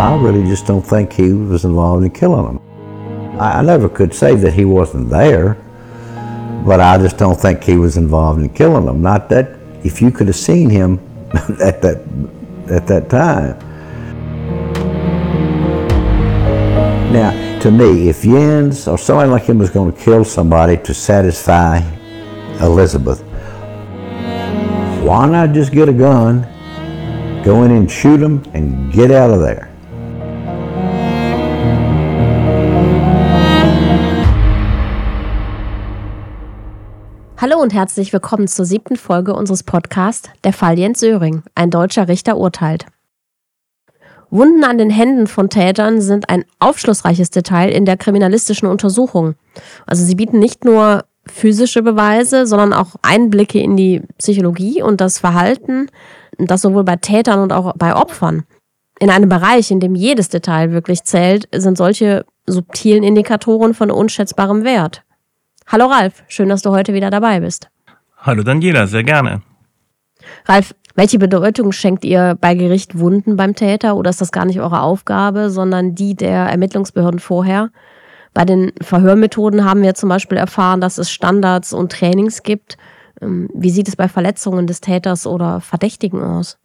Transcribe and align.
I 0.00 0.16
really 0.16 0.44
just 0.44 0.66
don't 0.66 0.80
think 0.80 1.12
he 1.12 1.34
was 1.34 1.66
involved 1.66 2.04
in 2.04 2.10
killing 2.10 2.46
them. 2.46 3.38
I, 3.38 3.58
I 3.58 3.62
never 3.62 3.86
could 3.86 4.14
say 4.14 4.34
that 4.34 4.54
he 4.54 4.64
wasn't 4.64 5.10
there, 5.10 5.58
but 6.64 6.80
I 6.80 6.96
just 6.96 7.18
don't 7.18 7.38
think 7.38 7.62
he 7.62 7.76
was 7.76 7.98
involved 7.98 8.40
in 8.40 8.48
killing 8.48 8.86
them. 8.86 9.02
Not 9.02 9.28
that 9.28 9.58
if 9.84 10.00
you 10.00 10.10
could 10.10 10.26
have 10.28 10.36
seen 10.36 10.70
him 10.70 10.98
at 11.60 11.82
that 11.82 12.02
at 12.70 12.86
that 12.86 13.10
time. 13.10 13.58
Now, 17.12 17.60
to 17.60 17.70
me, 17.70 18.08
if 18.08 18.22
Jens 18.22 18.88
or 18.88 18.96
somebody 18.96 19.28
like 19.28 19.42
him 19.42 19.58
was 19.58 19.68
going 19.68 19.92
to 19.92 20.00
kill 20.00 20.24
somebody 20.24 20.78
to 20.78 20.94
satisfy 20.94 21.82
Elizabeth, 22.62 23.20
why 25.02 25.28
not 25.28 25.52
just 25.52 25.72
get 25.72 25.90
a 25.90 25.92
gun, 25.92 26.40
go 27.44 27.64
in 27.64 27.72
and 27.72 27.90
shoot 27.90 28.22
him, 28.22 28.42
and 28.54 28.90
get 28.90 29.10
out 29.10 29.30
of 29.30 29.40
there? 29.40 29.69
Hallo 37.42 37.58
und 37.58 37.72
herzlich 37.72 38.12
willkommen 38.12 38.48
zur 38.48 38.66
siebten 38.66 38.96
Folge 38.96 39.32
unseres 39.32 39.62
Podcasts 39.62 40.28
Der 40.44 40.52
Fall 40.52 40.78
Jens 40.78 41.00
Söring. 41.00 41.42
Ein 41.54 41.70
deutscher 41.70 42.06
Richter 42.06 42.36
urteilt. 42.36 42.84
Wunden 44.28 44.62
an 44.62 44.76
den 44.76 44.90
Händen 44.90 45.26
von 45.26 45.48
Tätern 45.48 46.02
sind 46.02 46.28
ein 46.28 46.44
aufschlussreiches 46.58 47.30
Detail 47.30 47.70
in 47.70 47.86
der 47.86 47.96
kriminalistischen 47.96 48.68
Untersuchung. 48.68 49.36
Also 49.86 50.04
sie 50.04 50.16
bieten 50.16 50.38
nicht 50.38 50.66
nur 50.66 51.06
physische 51.24 51.80
Beweise, 51.80 52.46
sondern 52.46 52.74
auch 52.74 52.96
Einblicke 53.00 53.58
in 53.58 53.74
die 53.74 54.02
Psychologie 54.18 54.82
und 54.82 55.00
das 55.00 55.18
Verhalten, 55.18 55.86
das 56.36 56.60
sowohl 56.60 56.84
bei 56.84 56.96
Tätern 56.96 57.38
und 57.38 57.54
auch 57.54 57.72
bei 57.74 57.96
Opfern. 57.96 58.42
In 58.98 59.08
einem 59.08 59.30
Bereich, 59.30 59.70
in 59.70 59.80
dem 59.80 59.94
jedes 59.94 60.28
Detail 60.28 60.72
wirklich 60.72 61.04
zählt, 61.04 61.48
sind 61.56 61.78
solche 61.78 62.26
subtilen 62.46 63.02
Indikatoren 63.02 63.72
von 63.72 63.90
unschätzbarem 63.90 64.62
Wert. 64.62 65.04
Hallo 65.72 65.86
Ralf, 65.86 66.24
schön, 66.26 66.48
dass 66.48 66.62
du 66.62 66.70
heute 66.70 66.94
wieder 66.94 67.10
dabei 67.10 67.38
bist. 67.38 67.70
Hallo 68.18 68.42
Daniela, 68.42 68.88
sehr 68.88 69.04
gerne. 69.04 69.40
Ralf, 70.46 70.74
welche 70.96 71.20
Bedeutung 71.20 71.70
schenkt 71.70 72.04
ihr 72.04 72.36
bei 72.40 72.56
Gericht 72.56 72.98
Wunden 72.98 73.36
beim 73.36 73.54
Täter 73.54 73.94
oder 73.94 74.10
ist 74.10 74.20
das 74.20 74.32
gar 74.32 74.46
nicht 74.46 74.58
eure 74.58 74.80
Aufgabe, 74.80 75.48
sondern 75.48 75.94
die 75.94 76.16
der 76.16 76.46
Ermittlungsbehörden 76.46 77.20
vorher? 77.20 77.70
Bei 78.34 78.44
den 78.44 78.72
Verhörmethoden 78.82 79.64
haben 79.64 79.82
wir 79.82 79.94
zum 79.94 80.08
Beispiel 80.08 80.38
erfahren, 80.38 80.80
dass 80.80 80.98
es 80.98 81.08
Standards 81.08 81.72
und 81.72 81.92
Trainings 81.92 82.42
gibt. 82.42 82.76
Ähm, 83.22 83.48
wie 83.54 83.70
sieht 83.70 83.86
es 83.86 83.94
bei 83.94 84.08
Verletzungen 84.08 84.66
des 84.66 84.80
Täters 84.80 85.24
oder 85.24 85.60
Verdächtigen 85.60 86.20
aus? 86.20 86.58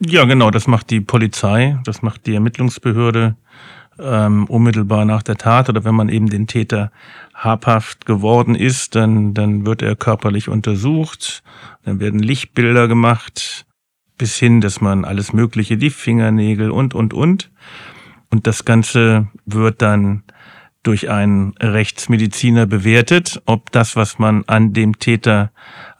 Ja, 0.00 0.26
genau, 0.26 0.50
das 0.50 0.66
macht 0.66 0.90
die 0.90 1.00
Polizei, 1.00 1.78
das 1.84 2.02
macht 2.02 2.26
die 2.26 2.34
Ermittlungsbehörde 2.34 3.36
ähm, 4.02 4.46
unmittelbar 4.46 5.04
nach 5.04 5.22
der 5.22 5.36
Tat 5.36 5.68
oder 5.68 5.84
wenn 5.84 5.94
man 5.94 6.08
eben 6.08 6.28
den 6.28 6.46
Täter 6.46 6.90
habhaft 7.34 8.06
geworden 8.06 8.54
ist, 8.54 8.94
dann, 8.94 9.34
dann 9.34 9.64
wird 9.66 9.82
er 9.82 9.96
körperlich 9.96 10.48
untersucht, 10.48 11.42
dann 11.84 12.00
werden 12.00 12.20
Lichtbilder 12.20 12.88
gemacht, 12.88 13.66
bis 14.18 14.36
hin, 14.36 14.60
dass 14.60 14.80
man 14.80 15.04
alles 15.04 15.32
Mögliche, 15.32 15.78
die 15.78 15.90
Fingernägel 15.90 16.70
und, 16.70 16.94
und, 16.94 17.14
und. 17.14 17.50
Und 18.28 18.46
das 18.46 18.64
Ganze 18.64 19.28
wird 19.46 19.80
dann 19.80 20.24
durch 20.82 21.08
einen 21.08 21.54
Rechtsmediziner 21.58 22.66
bewertet, 22.66 23.40
ob 23.46 23.72
das, 23.72 23.96
was 23.96 24.18
man 24.18 24.44
an 24.46 24.72
dem 24.74 24.98
Täter 24.98 25.52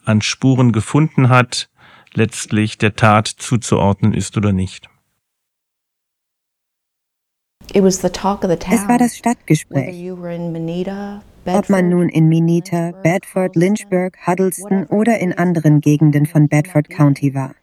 an 0.04 0.20
Spuren 0.20 0.72
gefunden 0.72 1.30
hat, 1.30 1.70
letztlich 2.12 2.76
der 2.76 2.94
Tat 2.94 3.26
zuzuordnen 3.26 4.12
ist 4.12 4.36
oder 4.36 4.52
nicht. 4.52 4.89
Es 7.72 8.88
war 8.88 8.98
das 8.98 9.16
Stadtgespräch. 9.16 10.12
Ob 11.46 11.68
man 11.70 11.88
nun 11.88 12.08
in 12.08 12.28
Mineta, 12.28 12.92
Bedford, 13.02 13.56
Lynchburg, 13.56 14.16
Huddleston 14.26 14.86
oder 14.86 15.18
in 15.18 15.32
anderen 15.32 15.80
Gegenden 15.80 16.26
von 16.26 16.48
Bedford 16.48 16.90
County 16.90 17.34
war. 17.34 17.54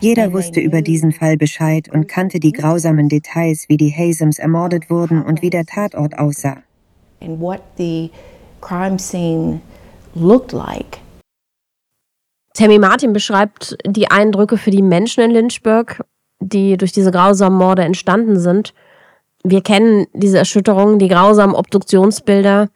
Jeder 0.00 0.32
wusste 0.32 0.60
über 0.60 0.82
diesen 0.82 1.12
Fall 1.12 1.36
Bescheid 1.36 1.88
und 1.92 2.08
kannte 2.08 2.40
die 2.40 2.52
grausamen 2.52 3.08
Details, 3.08 3.68
wie 3.68 3.76
die 3.76 3.90
Hazems 3.90 4.38
ermordet 4.38 4.88
wurden 4.88 5.22
und 5.22 5.42
wie 5.42 5.50
der 5.50 5.66
Tatort 5.66 6.18
aussah. 6.18 6.62
Tammy 12.54 12.78
Martin 12.78 13.12
beschreibt 13.12 13.76
die 13.86 14.10
Eindrücke 14.10 14.58
für 14.58 14.70
die 14.70 14.82
Menschen 14.82 15.22
in 15.22 15.30
Lynchburg 15.30 16.04
die 16.40 16.76
durch 16.76 16.92
diese 16.92 17.10
grausamen 17.10 17.58
Morde 17.58 17.82
entstanden 17.82 18.38
sind. 18.38 18.74
Wir 19.44 19.62
kennen 19.62 20.06
diese 20.12 20.38
Erschütterungen, 20.38 20.98
die 20.98 21.08
grausamen 21.08 21.54
Obduktionsbilder. 21.54 22.68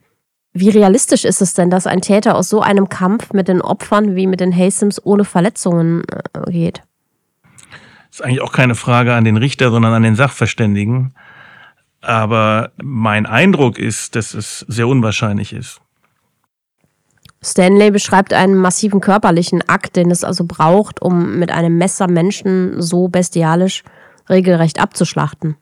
Wie 0.52 0.70
realistisch 0.70 1.24
ist 1.24 1.42
es 1.42 1.54
denn, 1.54 1.68
dass 1.68 1.86
ein 1.86 2.00
Täter 2.00 2.36
aus 2.36 2.48
so 2.48 2.60
einem 2.60 2.88
Kampf 2.88 3.32
mit 3.32 3.48
den 3.48 3.60
Opfern 3.60 4.14
wie 4.14 4.26
mit 4.26 4.40
den 4.40 4.56
Hastings 4.56 5.04
ohne 5.04 5.24
Verletzungen 5.24 6.04
äh, 6.32 6.50
geht? 6.50 6.82
Das 8.10 8.20
ist 8.20 8.24
eigentlich 8.24 8.42
auch 8.42 8.52
keine 8.52 8.76
Frage 8.76 9.14
an 9.14 9.24
den 9.24 9.36
Richter, 9.36 9.70
sondern 9.72 9.92
an 9.92 10.04
den 10.04 10.14
Sachverständigen. 10.14 11.14
Aber 12.00 12.70
mein 12.80 13.26
Eindruck 13.26 13.78
ist, 13.78 14.14
dass 14.14 14.34
es 14.34 14.60
sehr 14.60 14.86
unwahrscheinlich 14.86 15.52
ist. 15.52 15.80
Stanley 17.44 17.90
beschreibt 17.90 18.32
einen 18.32 18.54
massiven 18.54 19.00
körperlichen 19.00 19.62
Akt, 19.68 19.96
den 19.96 20.10
es 20.10 20.24
also 20.24 20.44
braucht, 20.44 21.02
um 21.02 21.38
mit 21.38 21.52
einem 21.52 21.76
Messer 21.76 22.08
Menschen 22.08 22.80
so 22.80 23.08
bestialisch 23.08 23.84
regelrecht 24.30 24.80
abzuschlachten. 24.80 25.56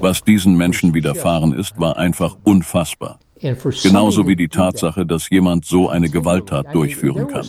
Was 0.00 0.22
diesen 0.22 0.56
Menschen 0.56 0.94
widerfahren 0.94 1.52
ist, 1.52 1.78
war 1.80 1.96
einfach 1.96 2.36
unfassbar. 2.44 3.18
Genauso 3.40 4.28
wie 4.28 4.36
die 4.36 4.48
Tatsache, 4.48 5.06
dass 5.06 5.30
jemand 5.30 5.64
so 5.64 5.88
eine 5.88 6.08
Gewalttat 6.10 6.74
durchführen 6.74 7.26
kann. 7.26 7.46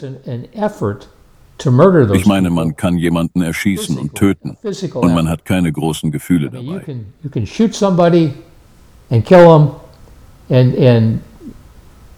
Ich 2.14 2.26
meine, 2.26 2.50
man 2.50 2.76
kann 2.76 2.98
jemanden 2.98 3.42
erschießen 3.42 3.98
und 3.98 4.16
töten 4.16 4.58
und 4.94 5.14
man 5.14 5.30
hat 5.30 5.46
keine 5.46 5.72
großen 5.72 6.12
Gefühle 6.12 6.50
dabei. 6.50 6.84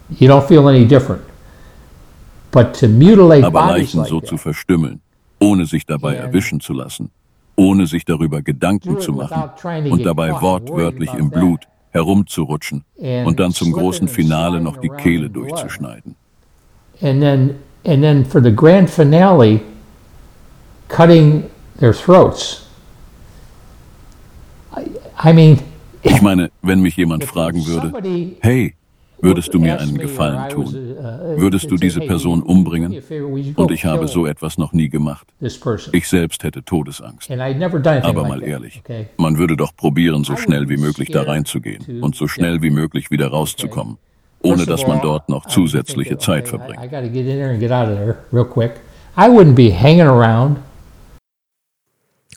You 0.10 0.28
don't 0.28 0.48
feel 0.48 0.68
any 0.68 0.86
different. 0.86 1.22
But 2.52 2.74
to 2.80 2.88
mutilate 2.88 3.44
Aber 3.44 3.68
Leichen 3.68 4.06
so 4.06 4.22
zu 4.22 4.38
verstümmeln, 4.38 5.02
ohne 5.40 5.66
sich 5.66 5.86
dabei 5.86 6.16
erwischen 6.16 6.60
zu 6.60 6.74
lassen, 6.74 7.10
ohne 7.56 7.88
sich 7.88 8.06
darüber 8.06 8.42
Gedanken 8.42 9.00
zu 9.00 9.12
machen 9.14 9.50
und 9.90 10.06
dabei 10.06 10.40
wortwörtlich 10.40 11.14
im 11.14 11.30
Blut 11.30 11.68
herumzurutschen 11.92 12.84
und 13.26 13.40
dann 13.40 13.52
zum 13.52 13.72
großen 13.72 14.08
Finale 14.08 14.62
noch 14.62 14.78
die 14.78 14.90
Kehle 14.90 15.30
durchzuschneiden. 15.30 16.16
And 17.02 17.22
then, 17.22 17.56
and 17.86 18.04
then 18.04 18.24
for 18.24 18.42
the 18.42 18.52
grand 18.52 18.90
finale, 18.90 19.60
cutting 20.90 21.50
their 21.80 21.94
throats. 21.94 22.68
I 25.24 25.34
mean, 25.34 25.60
ich 26.02 26.22
meine, 26.22 26.52
wenn 26.62 26.82
mich 26.82 26.98
jemand 26.98 27.24
fragen 27.34 27.66
würde, 27.66 28.38
hey, 28.42 28.76
Würdest 29.24 29.54
du 29.54 29.60
mir 29.60 29.80
einen 29.80 29.98
Gefallen 29.98 30.50
tun? 30.50 30.74
Würdest 31.38 31.72
du 31.72 31.78
diese 31.78 32.02
Person 32.02 32.44
umbringen? 32.44 33.02
Und 33.56 33.72
ich 33.72 33.86
habe 33.86 34.10
so 34.10 34.26
etwas 34.28 34.58
noch 34.58 34.74
nie 34.74 34.90
gemacht. 34.90 35.26
Ich 35.94 36.10
selbst 36.10 36.44
hätte 36.44 36.64
Todesangst. 36.64 37.32
Aber 37.32 38.28
mal 38.28 38.44
ehrlich, 38.44 38.84
man 39.16 39.38
würde 39.38 39.56
doch 39.56 39.74
probieren, 39.76 40.26
so 40.26 40.36
schnell 40.36 40.68
wie 40.68 40.76
möglich 40.76 41.10
da 41.10 41.24
reinzugehen 41.24 42.02
und 42.02 42.16
so 42.16 42.28
schnell 42.28 42.62
wie 42.62 42.70
möglich 42.70 43.12
wieder 43.12 43.30
rauszukommen, 43.30 43.98
ohne 44.42 44.66
dass 44.66 44.86
man 44.86 45.00
dort 45.02 45.30
noch 45.30 45.46
zusätzliche 45.46 46.18
Zeit 46.18 46.50
verbringt. 46.50 46.84
I 49.16 49.28
wouldn't 49.30 49.56
be 49.56 49.70
hanging 49.72 50.08
around 50.08 50.58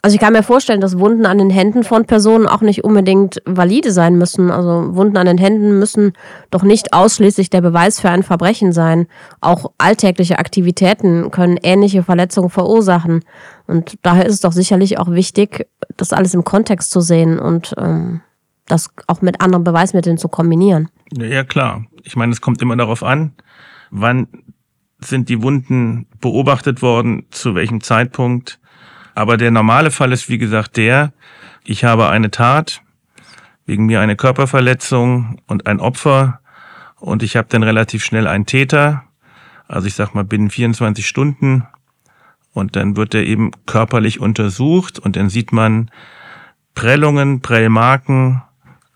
also 0.01 0.15
ich 0.15 0.21
kann 0.21 0.33
mir 0.33 0.43
vorstellen, 0.43 0.81
dass 0.81 0.99
Wunden 0.99 1.25
an 1.25 1.37
den 1.37 1.49
Händen 1.49 1.83
von 1.83 2.05
Personen 2.05 2.47
auch 2.47 2.61
nicht 2.61 2.83
unbedingt 2.83 3.41
valide 3.45 3.91
sein 3.91 4.17
müssen. 4.17 4.51
Also 4.51 4.95
Wunden 4.95 5.17
an 5.17 5.25
den 5.25 5.37
Händen 5.37 5.79
müssen 5.79 6.13
doch 6.51 6.63
nicht 6.63 6.93
ausschließlich 6.93 7.49
der 7.49 7.61
Beweis 7.61 7.99
für 7.99 8.09
ein 8.09 8.23
Verbrechen 8.23 8.73
sein. 8.73 9.07
Auch 9.41 9.71
alltägliche 9.77 10.39
Aktivitäten 10.39 11.31
können 11.31 11.57
ähnliche 11.61 12.03
Verletzungen 12.03 12.49
verursachen. 12.49 13.23
Und 13.65 13.97
daher 14.03 14.25
ist 14.25 14.35
es 14.35 14.41
doch 14.41 14.51
sicherlich 14.51 14.99
auch 14.99 15.11
wichtig, 15.11 15.67
das 15.95 16.13
alles 16.13 16.33
im 16.33 16.43
Kontext 16.43 16.91
zu 16.91 17.01
sehen 17.01 17.39
und 17.39 17.73
ähm, 17.77 18.21
das 18.67 18.89
auch 19.07 19.21
mit 19.21 19.41
anderen 19.41 19.63
Beweismitteln 19.63 20.17
zu 20.17 20.27
kombinieren. 20.27 20.89
Ja, 21.17 21.43
klar. 21.43 21.85
Ich 22.03 22.15
meine, 22.15 22.31
es 22.33 22.41
kommt 22.41 22.61
immer 22.61 22.75
darauf 22.75 23.03
an, 23.03 23.33
wann 23.91 24.27
sind 24.99 25.29
die 25.29 25.41
Wunden 25.41 26.07
beobachtet 26.19 26.81
worden, 26.81 27.25
zu 27.29 27.55
welchem 27.55 27.81
Zeitpunkt 27.81 28.59
aber 29.17 29.37
der 29.37 29.49
normale 29.49 29.89
Fall 29.89 30.11
ist, 30.11 30.29
wie 30.29 30.37
gesagt, 30.37 30.77
der, 30.77 31.11
ich 31.63 31.83
habe 31.83 32.07
eine 32.09 32.29
Tat, 32.29 32.83
wegen 33.65 33.87
mir 33.87 33.99
eine 33.99 34.15
Körperverletzung 34.15 35.41
und 35.47 35.65
ein 35.65 35.79
Opfer 35.79 36.39
und 36.97 37.23
ich 37.23 37.35
habe 37.35 37.47
dann 37.49 37.63
relativ 37.63 38.05
schnell 38.05 38.27
einen 38.27 38.45
Täter, 38.45 39.05
also 39.67 39.87
ich 39.87 39.95
sag 39.95 40.13
mal 40.13 40.23
binnen 40.23 40.51
24 40.51 41.07
Stunden 41.07 41.65
Und 42.53 42.75
dann 42.75 42.95
wird 42.95 43.15
er 43.15 43.23
eben 43.23 43.49
körperlich 43.65 44.19
untersucht 44.19 44.99
und 44.99 45.15
dann 45.15 45.29
sieht 45.29 45.51
man 45.51 45.89
Prellungen, 46.75 47.41
Prellmarken 47.41 48.43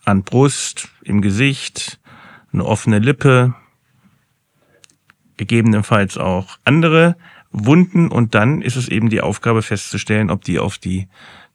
an 0.06 0.22
Brust, 0.22 0.90
im 1.02 1.22
Gesicht, 1.22 2.00
eine 2.54 2.66
offene 2.66 3.00
Lippe, 3.00 3.56
gegebenenfalls 5.38 6.20
auch 6.20 6.60
andere 6.64 7.16
Wunden 7.52 8.10
und 8.10 8.36
dann 8.36 8.62
ist 8.62 8.76
es 8.76 8.88
eben 8.88 9.10
die 9.10 9.22
Aufgabe 9.22 9.62
festzustellen, 9.62 10.30
ob 10.30 10.44
die 10.44 10.60
auf 10.60 10.78
die 10.78 11.08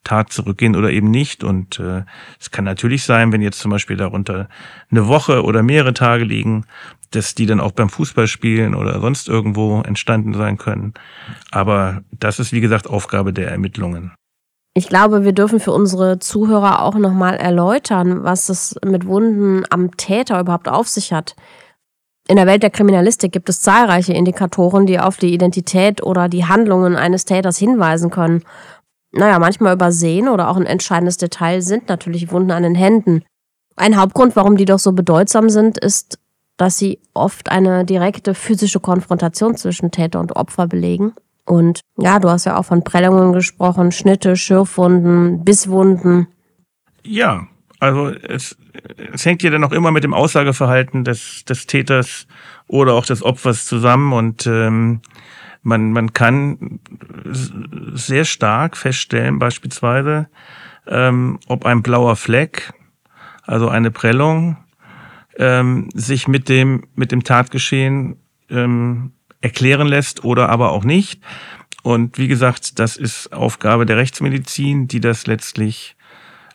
Tat 0.04 0.32
zurückgehen 0.32 0.76
oder 0.76 0.90
eben 0.90 1.10
nicht. 1.10 1.42
Und 1.42 1.80
äh, 1.80 2.04
es 2.40 2.50
kann 2.50 2.64
natürlich 2.64 3.04
sein, 3.04 3.32
wenn 3.32 3.42
jetzt 3.42 3.58
zum 3.58 3.70
Beispiel 3.70 3.96
darunter 3.96 4.48
eine 4.90 5.08
Woche 5.08 5.42
oder 5.42 5.62
mehrere 5.62 5.94
Tage 5.94 6.24
liegen, 6.24 6.64
dass 7.10 7.34
die 7.34 7.46
dann 7.46 7.60
auch 7.60 7.72
beim 7.72 7.88
Fußballspielen 7.88 8.74
oder 8.74 9.00
sonst 9.00 9.28
irgendwo 9.28 9.80
entstanden 9.80 10.34
sein 10.34 10.58
können. 10.58 10.94
Aber 11.50 12.02
das 12.12 12.38
ist, 12.38 12.52
wie 12.52 12.60
gesagt, 12.60 12.88
Aufgabe 12.88 13.32
der 13.32 13.50
Ermittlungen. 13.50 14.12
Ich 14.74 14.88
glaube, 14.88 15.24
wir 15.24 15.32
dürfen 15.32 15.58
für 15.58 15.72
unsere 15.72 16.18
Zuhörer 16.18 16.82
auch 16.82 16.96
nochmal 16.96 17.36
erläutern, 17.36 18.24
was 18.24 18.50
es 18.50 18.76
mit 18.84 19.06
Wunden 19.06 19.64
am 19.70 19.96
Täter 19.96 20.38
überhaupt 20.38 20.68
auf 20.68 20.86
sich 20.86 21.12
hat. 21.12 21.34
In 22.28 22.36
der 22.36 22.46
Welt 22.46 22.62
der 22.62 22.70
Kriminalistik 22.70 23.32
gibt 23.32 23.48
es 23.48 23.60
zahlreiche 23.60 24.12
Indikatoren, 24.12 24.86
die 24.86 24.98
auf 24.98 25.16
die 25.16 25.32
Identität 25.32 26.02
oder 26.02 26.28
die 26.28 26.44
Handlungen 26.44 26.96
eines 26.96 27.24
Täters 27.24 27.56
hinweisen 27.56 28.10
können. 28.10 28.42
Naja, 29.12 29.38
manchmal 29.38 29.74
übersehen 29.74 30.28
oder 30.28 30.48
auch 30.48 30.56
ein 30.56 30.66
entscheidendes 30.66 31.16
Detail 31.16 31.62
sind 31.62 31.88
natürlich 31.88 32.32
Wunden 32.32 32.50
an 32.50 32.64
den 32.64 32.74
Händen. 32.74 33.22
Ein 33.76 33.96
Hauptgrund, 33.96 34.34
warum 34.34 34.56
die 34.56 34.64
doch 34.64 34.78
so 34.78 34.92
bedeutsam 34.92 35.50
sind, 35.50 35.78
ist, 35.78 36.18
dass 36.56 36.78
sie 36.78 36.98
oft 37.14 37.50
eine 37.50 37.84
direkte 37.84 38.34
physische 38.34 38.80
Konfrontation 38.80 39.56
zwischen 39.56 39.90
Täter 39.90 40.18
und 40.18 40.34
Opfer 40.34 40.66
belegen. 40.66 41.12
Und 41.44 41.80
ja, 41.96 42.18
du 42.18 42.28
hast 42.28 42.44
ja 42.44 42.58
auch 42.58 42.64
von 42.64 42.82
Prellungen 42.82 43.32
gesprochen, 43.32 43.92
Schnitte, 43.92 44.36
Schürfwunden, 44.36 45.44
Bisswunden. 45.44 46.26
Ja, 47.04 47.46
also 47.86 48.08
es, 48.08 48.56
es 49.12 49.24
hängt 49.24 49.42
ja 49.42 49.50
dann 49.50 49.64
auch 49.64 49.72
immer 49.72 49.90
mit 49.90 50.04
dem 50.04 50.14
Aussageverhalten 50.14 51.04
des, 51.04 51.44
des 51.44 51.66
Täters 51.66 52.26
oder 52.66 52.94
auch 52.94 53.06
des 53.06 53.22
Opfers 53.22 53.66
zusammen 53.66 54.12
und 54.12 54.46
ähm, 54.46 55.00
man, 55.62 55.92
man 55.92 56.12
kann 56.12 56.80
sehr 57.94 58.24
stark 58.24 58.76
feststellen, 58.76 59.38
beispielsweise, 59.38 60.28
ähm, 60.86 61.38
ob 61.46 61.66
ein 61.66 61.82
blauer 61.82 62.16
Fleck, 62.16 62.72
also 63.42 63.68
eine 63.68 63.90
Prellung, 63.90 64.56
ähm, 65.38 65.88
sich 65.92 66.28
mit 66.28 66.48
dem, 66.48 66.84
mit 66.94 67.12
dem 67.12 67.24
Tatgeschehen 67.24 68.16
ähm, 68.48 69.12
erklären 69.40 69.86
lässt 69.86 70.24
oder 70.24 70.48
aber 70.48 70.72
auch 70.72 70.84
nicht. 70.84 71.20
Und 71.82 72.18
wie 72.18 72.28
gesagt, 72.28 72.78
das 72.78 72.96
ist 72.96 73.32
Aufgabe 73.32 73.86
der 73.86 73.96
Rechtsmedizin, 73.96 74.88
die 74.88 75.00
das 75.00 75.26
letztlich 75.26 75.95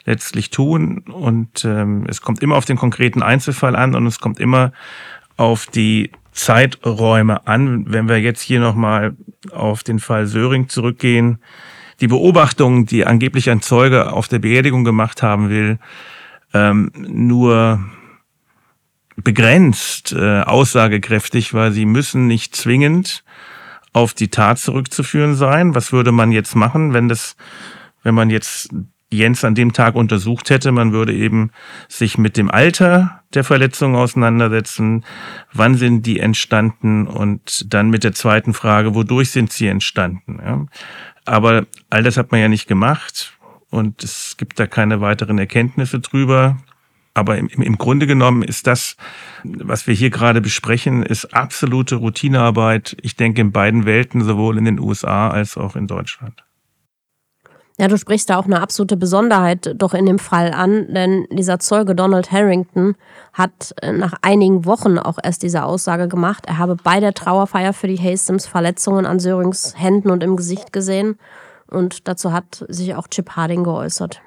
letztlich 0.06 0.50
tun. 0.50 1.00
Und 1.00 1.66
ähm, 1.66 2.06
es 2.08 2.22
kommt 2.22 2.42
immer 2.42 2.56
auf 2.56 2.66
den 2.66 2.78
konkreten 2.78 3.22
Einzelfall 3.22 3.76
an 3.76 3.96
und 3.96 4.06
es 4.06 4.20
kommt 4.20 4.40
immer 4.40 4.72
auf 5.38 5.66
die 5.66 6.12
Zeiträume 6.32 7.48
an. 7.48 7.92
Wenn 7.92 8.08
wir 8.08 8.20
jetzt 8.20 8.42
hier 8.42 8.60
nochmal 8.60 9.16
auf 9.52 9.84
den 9.84 10.00
Fall 10.00 10.28
Söring 10.28 10.70
zurückgehen, 10.70 11.40
die 12.00 12.08
Beobachtungen, 12.08 12.86
die 12.86 13.06
angeblich 13.06 13.50
ein 13.50 13.62
Zeuge 13.62 14.12
auf 14.12 14.28
der 14.28 14.40
Beerdigung 14.40 14.84
gemacht 14.84 15.22
haben 15.22 15.50
will, 15.50 15.78
ähm, 16.54 16.92
nur 16.96 17.80
begrenzt 19.18 20.14
äh, 20.14 20.42
aussagekräftig, 20.42 21.54
weil 21.54 21.72
sie 21.72 21.86
müssen 21.86 22.28
nicht 22.28 22.56
zwingend 22.56 23.24
auf 23.94 24.14
die 24.14 24.30
Tat 24.30 24.58
zurückzuführen 24.58 25.36
sein. 25.36 25.76
Was 25.76 25.92
würde 25.92 26.12
man 26.12 26.32
jetzt 26.32 26.56
machen, 26.56 26.94
wenn 26.94 27.08
das, 27.08 27.36
wenn 28.04 28.16
man 28.16 28.30
jetzt 28.30 28.70
Jens 29.12 29.44
an 29.44 29.56
dem 29.56 29.74
Tag 29.74 29.96
untersucht 29.96 30.50
hätte. 30.50 30.72
Man 30.72 30.94
würde 30.94 31.14
eben 31.14 31.52
sich 31.88 32.18
mit 32.18 32.38
dem 32.38 32.50
Alter 32.50 33.24
der 33.34 33.44
Verletzungen 33.44 33.96
auseinandersetzen. 33.96 35.06
Wann 35.54 35.76
sind 35.76 36.06
die 36.06 36.20
entstanden? 36.20 37.08
Und 37.08 37.74
dann 37.74 37.90
mit 37.90 38.04
der 38.04 38.14
zweiten 38.14 38.54
Frage, 38.54 38.96
wodurch 38.96 39.32
sind 39.32 39.52
sie 39.52 39.68
entstanden? 39.68 40.40
Ja. 40.44 40.66
Aber 41.26 41.66
all 41.90 42.04
das 42.04 42.18
hat 42.18 42.32
man 42.32 42.42
ja 42.42 42.48
nicht 42.48 42.68
gemacht. 42.68 43.38
Und 43.70 44.04
es 44.04 44.36
gibt 44.38 44.60
da 44.60 44.68
keine 44.68 45.02
weiteren 45.02 45.38
Erkenntnisse 45.38 46.00
drüber. 46.00 46.58
Aber 47.14 47.38
im, 47.38 47.48
im 47.50 47.78
Grunde 47.78 48.08
genommen 48.08 48.42
ist 48.42 48.68
das, 48.68 48.96
was 49.44 49.88
wir 49.88 49.94
hier 49.94 50.10
gerade 50.10 50.40
besprechen, 50.40 51.04
ist 51.04 51.34
absolute 51.34 51.96
Routinearbeit. 51.96 52.96
Ich 53.02 53.18
denke 53.18 53.42
in 53.42 53.52
beiden 53.52 53.86
Welten, 53.86 54.24
sowohl 54.24 54.58
in 54.58 54.66
den 54.66 54.80
USA 54.80 55.30
als 55.30 55.58
auch 55.58 55.76
in 55.76 55.88
Deutschland. 55.88 56.44
Ja, 57.82 57.88
du 57.88 57.98
sprichst 57.98 58.30
da 58.30 58.38
auch 58.38 58.46
eine 58.46 58.62
absolute 58.62 58.96
Besonderheit 58.96 59.74
doch 59.76 59.96
in 59.96 60.06
dem 60.06 60.20
Fall 60.20 60.52
an, 60.54 60.94
denn 60.94 61.26
dieser 61.32 61.58
Zeuge 61.58 61.96
Donald 61.96 62.32
Harrington 62.32 62.94
hat 63.34 63.74
äh, 63.82 63.92
nach 63.92 64.14
einigen 64.22 64.66
Wochen 64.66 65.00
auch 65.00 65.18
erst 65.24 65.42
diese 65.42 65.64
Aussage 65.64 66.08
gemacht, 66.08 66.46
er 66.46 66.60
habe 66.60 66.76
bei 66.76 67.00
der 67.00 67.16
Trauerfeier 67.16 67.74
für 67.74 67.88
die 67.88 67.98
Hastings 67.98 68.46
Verletzungen 68.46 69.08
an 69.08 69.20
Sörings 69.20 69.74
Händen 69.76 70.12
und 70.12 70.22
im 70.22 70.36
Gesicht 70.36 70.72
gesehen 70.72 71.18
und 71.72 72.08
dazu 72.08 72.32
hat 72.32 72.64
sich 72.68 72.94
auch 72.94 73.08
Chip 73.08 73.32
Harding 73.32 73.64
geäußert. 73.64 74.22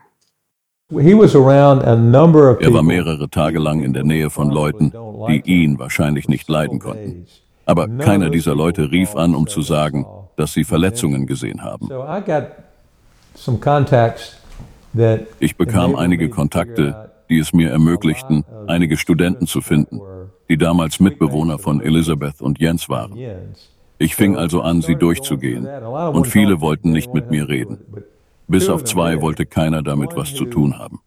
Er 2.60 2.74
war 2.74 2.82
mehrere 2.82 3.30
Tage 3.30 3.60
lang 3.60 3.84
in 3.84 3.92
der 3.92 4.02
Nähe 4.02 4.30
von 4.30 4.50
Leuten, 4.50 4.92
die 5.28 5.42
ihn 5.44 5.78
wahrscheinlich 5.78 6.26
nicht 6.26 6.48
leiden 6.48 6.80
konnten. 6.80 7.26
Aber 7.66 7.86
keiner 7.86 8.30
dieser 8.30 8.56
Leute 8.56 8.90
rief 8.90 9.14
an, 9.14 9.36
um 9.36 9.46
zu 9.46 9.62
sagen, 9.62 10.06
dass 10.34 10.54
sie 10.54 10.64
Verletzungen 10.64 11.28
gesehen 11.28 11.62
haben. 11.62 11.88
Ich 15.40 15.56
bekam 15.56 15.96
einige 15.96 16.28
Kontakte, 16.28 17.10
die 17.28 17.38
es 17.38 17.52
mir 17.52 17.70
ermöglichten, 17.70 18.44
einige 18.66 18.96
Studenten 18.96 19.46
zu 19.46 19.60
finden, 19.60 20.00
die 20.48 20.56
damals 20.56 21.00
Mitbewohner 21.00 21.58
von 21.58 21.80
Elizabeth 21.80 22.40
und 22.40 22.60
Jens 22.60 22.88
waren. 22.88 23.18
Ich 23.98 24.14
fing 24.14 24.36
also 24.36 24.60
an, 24.60 24.82
sie 24.82 24.96
durchzugehen, 24.96 25.66
und 25.66 26.26
viele 26.26 26.60
wollten 26.60 26.92
nicht 26.92 27.14
mit 27.14 27.30
mir 27.30 27.48
reden. 27.48 27.78
Bis 28.46 28.68
auf 28.68 28.84
zwei 28.84 29.20
wollte 29.20 29.46
keiner 29.46 29.82
damit 29.82 30.16
was 30.16 30.34
zu 30.34 30.44
tun 30.44 30.78
haben. 30.78 31.00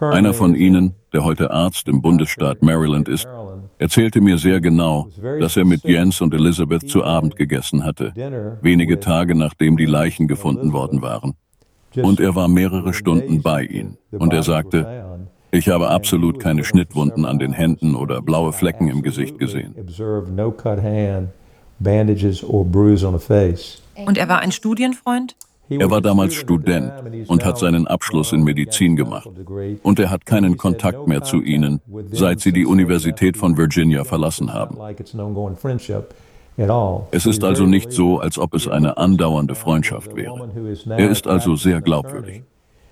Einer 0.00 0.32
von 0.32 0.54
ihnen, 0.54 0.94
der 1.12 1.24
heute 1.24 1.50
Arzt 1.50 1.88
im 1.88 2.00
Bundesstaat 2.02 2.62
Maryland 2.62 3.08
ist, 3.08 3.26
erzählte 3.78 4.20
mir 4.20 4.38
sehr 4.38 4.60
genau, 4.60 5.08
dass 5.40 5.56
er 5.56 5.64
mit 5.64 5.84
Jens 5.84 6.20
und 6.20 6.34
Elizabeth 6.34 6.88
zu 6.88 7.04
Abend 7.04 7.36
gegessen 7.36 7.84
hatte, 7.84 8.12
wenige 8.62 9.00
Tage 9.00 9.34
nachdem 9.34 9.76
die 9.76 9.86
Leichen 9.86 10.28
gefunden 10.28 10.72
worden 10.72 11.02
waren. 11.02 11.34
Und 12.02 12.20
er 12.20 12.34
war 12.34 12.48
mehrere 12.48 12.92
Stunden 12.94 13.42
bei 13.42 13.62
ihnen. 13.64 13.96
Und 14.12 14.32
er 14.32 14.42
sagte, 14.42 15.04
ich 15.50 15.68
habe 15.68 15.88
absolut 15.88 16.40
keine 16.40 16.64
Schnittwunden 16.64 17.24
an 17.24 17.38
den 17.38 17.52
Händen 17.52 17.94
oder 17.94 18.20
blaue 18.20 18.52
Flecken 18.52 18.88
im 18.88 19.02
Gesicht 19.02 19.38
gesehen. 19.38 19.74
Und 24.06 24.18
er 24.18 24.28
war 24.28 24.40
ein 24.40 24.52
Studienfreund? 24.52 25.36
Er 25.70 25.90
war 25.90 26.00
damals 26.00 26.34
Student 26.34 26.92
und 27.28 27.44
hat 27.44 27.58
seinen 27.58 27.86
Abschluss 27.86 28.32
in 28.32 28.42
Medizin 28.42 28.96
gemacht. 28.96 29.28
Und 29.82 29.98
er 29.98 30.10
hat 30.10 30.24
keinen 30.24 30.56
Kontakt 30.56 31.06
mehr 31.06 31.22
zu 31.22 31.42
ihnen, 31.42 31.80
seit 32.10 32.40
sie 32.40 32.52
die 32.52 32.64
Universität 32.64 33.36
von 33.36 33.56
Virginia 33.56 34.04
verlassen 34.04 34.52
haben. 34.52 34.78
Es 37.12 37.24
ist 37.24 37.44
also 37.44 37.66
nicht 37.66 37.92
so, 37.92 38.18
als 38.18 38.38
ob 38.38 38.54
es 38.54 38.66
eine 38.66 38.96
andauernde 38.96 39.54
Freundschaft 39.54 40.16
wäre. 40.16 40.50
Er 40.88 41.08
ist 41.08 41.26
also 41.26 41.54
sehr 41.54 41.80
glaubwürdig. 41.80 42.42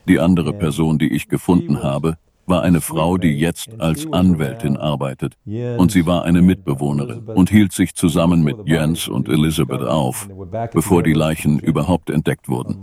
Die 0.07 0.21
andere 0.21 0.53
Person, 0.53 0.99
die 0.99 1.13
ich 1.13 1.29
gefunden 1.29 1.83
habe, 1.83 2.17
war 2.47 2.63
eine 2.63 2.81
Frau, 2.81 3.19
die 3.19 3.33
jetzt 3.33 3.81
als 3.81 4.07
Anwältin 4.13 4.77
arbeitet. 4.77 5.35
Und 5.45 5.91
sie 5.91 6.07
war 6.07 6.25
eine 6.25 6.43
Mitbewohnerin 6.43 7.25
und 7.27 7.51
hielt 7.51 7.73
sich 7.73 7.95
zusammen 7.97 8.45
mit 8.45 8.57
Jens 8.67 9.09
und 9.09 9.29
Elizabeth 9.29 9.83
auf, 9.83 10.29
bevor 10.73 11.03
die 11.03 11.13
Leichen 11.13 11.59
überhaupt 11.59 12.09
entdeckt 12.09 12.49
wurden. 12.49 12.77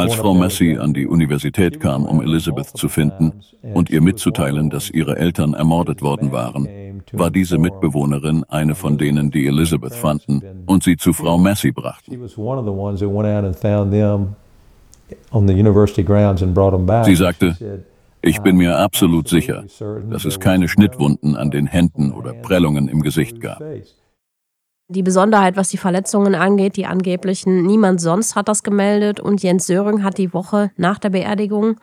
Als 0.00 0.14
Frau 0.14 0.32
Massey 0.32 0.78
an 0.78 0.94
die 0.94 1.06
Universität 1.06 1.78
kam, 1.78 2.06
um 2.06 2.22
Elizabeth 2.22 2.68
zu 2.68 2.88
finden 2.88 3.32
und 3.74 3.90
ihr 3.90 4.00
mitzuteilen, 4.00 4.70
dass 4.70 4.88
ihre 4.88 5.18
Eltern 5.18 5.52
ermordet 5.52 6.00
worden 6.00 6.32
waren, 6.32 6.66
war 7.12 7.30
diese 7.30 7.58
Mitbewohnerin 7.58 8.44
eine 8.48 8.74
von 8.74 8.96
denen, 8.96 9.30
die 9.30 9.46
Elizabeth 9.46 9.94
fanden 9.94 10.40
und 10.64 10.82
sie 10.84 10.96
zu 10.96 11.12
Frau 11.12 11.36
Massey 11.36 11.70
brachten. 11.72 12.18
Sie 17.04 17.16
sagte, 17.16 17.84
ich 18.22 18.40
bin 18.40 18.56
mir 18.56 18.78
absolut 18.78 19.28
sicher, 19.28 19.64
dass 20.10 20.24
es 20.24 20.40
keine 20.40 20.68
Schnittwunden 20.68 21.36
an 21.36 21.50
den 21.50 21.66
Händen 21.66 22.12
oder 22.12 22.32
Prellungen 22.32 22.88
im 22.88 23.02
Gesicht 23.02 23.38
gab. 23.42 23.62
Die 24.92 25.04
Besonderheit, 25.04 25.56
was 25.56 25.68
die 25.68 25.76
Verletzungen 25.76 26.34
angeht, 26.34 26.76
die 26.76 26.84
angeblichen, 26.84 27.62
niemand 27.62 28.00
sonst 28.00 28.34
hat 28.34 28.48
das 28.48 28.64
gemeldet 28.64 29.20
und 29.20 29.40
Jens 29.40 29.68
Söring 29.68 30.02
hat 30.02 30.18
die 30.18 30.34
Woche 30.34 30.72
nach 30.76 30.98
der 30.98 31.10
Beerdigung 31.10 31.76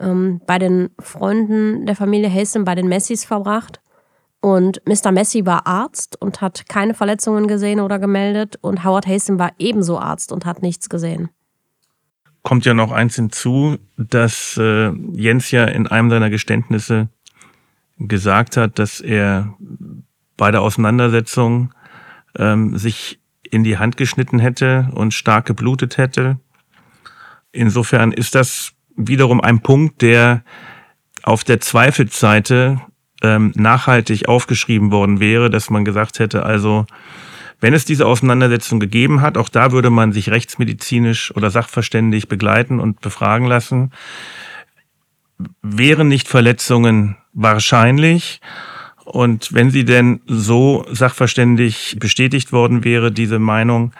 ähm, 0.00 0.40
bei 0.46 0.58
den 0.58 0.88
Freunden 0.98 1.84
der 1.84 1.94
Familie 1.94 2.30
Haston, 2.32 2.64
bei 2.64 2.74
den 2.74 2.88
Messis 2.88 3.26
verbracht. 3.26 3.82
Und 4.40 4.80
Mr. 4.86 5.12
Messi 5.12 5.44
war 5.44 5.66
Arzt 5.66 6.18
und 6.18 6.40
hat 6.40 6.66
keine 6.66 6.94
Verletzungen 6.94 7.46
gesehen 7.46 7.78
oder 7.78 7.98
gemeldet. 7.98 8.56
Und 8.62 8.84
Howard 8.84 9.06
Haston 9.06 9.38
war 9.38 9.52
ebenso 9.58 9.98
Arzt 9.98 10.32
und 10.32 10.46
hat 10.46 10.62
nichts 10.62 10.88
gesehen. 10.88 11.28
Kommt 12.42 12.64
ja 12.64 12.72
noch 12.72 12.90
eins 12.90 13.16
hinzu, 13.16 13.76
dass 13.98 14.56
äh, 14.56 14.92
Jens 15.12 15.50
ja 15.50 15.66
in 15.66 15.88
einem 15.88 16.08
seiner 16.08 16.30
Geständnisse 16.30 17.08
gesagt 17.98 18.56
hat, 18.56 18.78
dass 18.78 19.02
er 19.02 19.52
bei 20.38 20.50
der 20.50 20.62
Auseinandersetzung 20.62 21.74
ähm, 22.38 22.76
sich 22.76 23.20
in 23.42 23.64
die 23.64 23.78
Hand 23.78 23.96
geschnitten 23.96 24.38
hätte 24.38 24.88
und 24.92 25.14
stark 25.14 25.46
geblutet 25.46 25.96
hätte. 25.98 26.38
Insofern 27.52 28.12
ist 28.12 28.34
das 28.34 28.72
wiederum 28.96 29.40
ein 29.40 29.60
Punkt, 29.60 30.02
der 30.02 30.42
auf 31.22 31.44
der 31.44 31.60
Zweifelsseite 31.60 32.80
ähm, 33.22 33.52
nachhaltig 33.54 34.28
aufgeschrieben 34.28 34.90
worden 34.90 35.20
wäre, 35.20 35.50
dass 35.50 35.70
man 35.70 35.84
gesagt 35.84 36.18
hätte, 36.18 36.44
also 36.44 36.86
wenn 37.60 37.72
es 37.72 37.84
diese 37.84 38.06
Auseinandersetzung 38.06 38.80
gegeben 38.80 39.22
hat, 39.22 39.38
auch 39.38 39.48
da 39.48 39.72
würde 39.72 39.88
man 39.90 40.12
sich 40.12 40.30
rechtsmedizinisch 40.30 41.34
oder 41.34 41.50
sachverständig 41.50 42.28
begleiten 42.28 42.80
und 42.80 43.00
befragen 43.00 43.46
lassen. 43.46 43.92
Wären 45.62 46.08
nicht 46.08 46.28
Verletzungen 46.28 47.16
wahrscheinlich? 47.32 48.40
Und 49.06 49.54
wenn 49.54 49.70
sie 49.70 49.84
denn 49.84 50.20
so 50.26 50.84
sachverständig 50.90 51.96
bestätigt 52.00 52.52
worden 52.52 52.82
wäre, 52.82 53.12
diese 53.12 53.38
Meinung, 53.38 53.92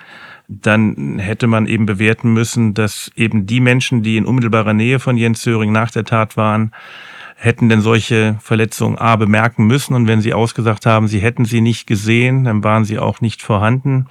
dann 0.49 1.21
hätte 1.21 1.47
man 1.47 1.67
eben 1.67 1.87
bewerten 1.87 2.33
müssen, 2.33 2.75
dass 2.75 3.13
eben 3.15 3.47
die 3.47 3.61
Menschen, 3.61 4.03
die 4.03 4.17
in 4.17 4.27
unmittelbarer 4.27 4.75
Nähe 4.75 4.99
von 4.99 5.17
Jens 5.17 5.43
Söring 5.43 5.71
nach 5.71 5.93
der 5.93 6.05
Tat 6.05 6.37
waren, 6.37 6.73
hätten 7.37 7.69
denn 7.69 7.83
solche 7.83 8.37
Verletzungen 8.41 8.99
A 8.99 9.15
bemerken 9.15 9.69
müssen 9.69 9.95
und 9.95 10.09
wenn 10.09 10.21
sie 10.21 10.35
ausgesagt 10.35 10.87
haben, 10.87 11.07
sie 11.07 11.21
hätten 11.21 11.45
sie 11.45 11.61
nicht 11.61 11.87
gesehen, 11.87 12.43
dann 12.43 12.65
waren 12.65 12.85
sie 12.85 12.99
auch 12.99 13.21
nicht 13.21 13.43
vorhanden. 13.43 14.07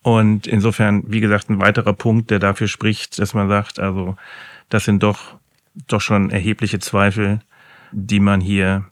Und 0.00 0.46
insofern, 0.46 1.04
wie 1.08 1.20
gesagt, 1.20 1.50
ein 1.50 1.60
weiterer 1.60 1.92
Punkt, 1.92 2.30
der 2.30 2.38
dafür 2.38 2.68
spricht, 2.68 3.18
dass 3.18 3.34
man 3.34 3.50
sagt, 3.50 3.78
also 3.78 4.16
das 4.70 4.86
sind 4.86 5.02
doch, 5.02 5.34
doch 5.88 6.00
schon 6.00 6.30
erhebliche 6.30 6.78
Zweifel, 6.78 7.40
die 7.92 8.20
man 8.20 8.40
hier 8.40 8.86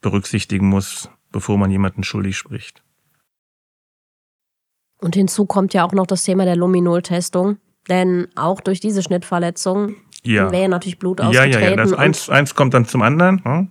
berücksichtigen 0.00 0.68
muss, 0.68 1.10
bevor 1.32 1.58
man 1.58 1.70
jemanden 1.70 2.02
schuldig 2.04 2.36
spricht. 2.36 2.82
Und 5.00 5.14
hinzu 5.14 5.46
kommt 5.46 5.74
ja 5.74 5.84
auch 5.84 5.92
noch 5.92 6.06
das 6.06 6.24
Thema 6.24 6.44
der 6.44 6.56
Luminol-Testung, 6.56 7.58
denn 7.88 8.28
auch 8.34 8.60
durch 8.60 8.80
diese 8.80 9.02
Schnittverletzung 9.02 9.94
ja. 10.24 10.50
wäre 10.50 10.68
natürlich 10.68 10.98
Blut 10.98 11.20
ausgetreten. 11.20 11.52
Ja, 11.52 11.60
ja, 11.60 11.70
ja. 11.70 11.76
Das 11.76 11.92
eins, 11.92 12.28
eins 12.28 12.54
kommt 12.54 12.74
dann 12.74 12.86
zum 12.86 13.02
anderen. 13.02 13.44
Hm? 13.44 13.70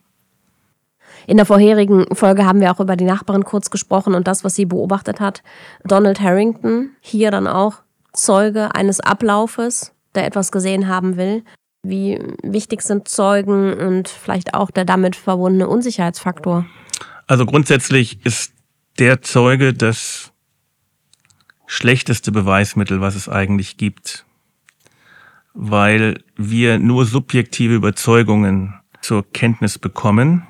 In 1.27 1.35
der 1.35 1.45
vorherigen 1.45 2.05
Folge 2.15 2.45
haben 2.45 2.61
wir 2.61 2.71
auch 2.71 2.79
über 2.79 2.95
die 2.95 3.03
Nachbarin 3.03 3.43
kurz 3.43 3.69
gesprochen 3.69 4.15
und 4.15 4.27
das, 4.27 4.45
was 4.45 4.55
sie 4.55 4.65
beobachtet 4.65 5.19
hat. 5.19 5.43
Donald 5.83 6.21
Harrington, 6.21 6.91
hier 7.01 7.31
dann 7.31 7.47
auch 7.47 7.81
Zeuge 8.13 8.73
eines 8.73 9.01
Ablaufes, 9.01 9.93
der 10.15 10.25
etwas 10.25 10.53
gesehen 10.53 10.87
haben 10.87 11.17
will. 11.17 11.43
Wie 11.83 12.19
wichtig 12.43 12.81
sind 12.81 13.07
Zeugen 13.07 13.73
und 13.73 14.09
vielleicht 14.09 14.53
auch 14.53 14.71
der 14.71 14.85
damit 14.85 15.15
verbundene 15.15 15.67
Unsicherheitsfaktor? 15.67 16.65
Also 17.27 17.45
grundsätzlich 17.45 18.25
ist 18.25 18.53
der 18.99 19.21
Zeuge 19.21 19.73
das 19.73 20.31
schlechteste 21.65 22.31
Beweismittel, 22.31 23.01
was 23.01 23.15
es 23.15 23.29
eigentlich 23.29 23.77
gibt 23.77 24.25
weil 25.59 26.23
wir 26.35 26.77
nur 26.77 27.05
subjektive 27.05 27.73
Überzeugungen 27.73 28.75
zur 29.01 29.29
Kenntnis 29.31 29.79
bekommen. 29.79 30.45